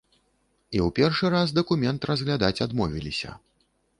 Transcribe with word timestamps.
І 0.75 0.77
ў 0.85 0.87
першы 0.99 1.25
раз 1.35 1.53
дакумент 1.59 2.09
разглядаць 2.11 2.63
адмовіліся. 2.67 3.37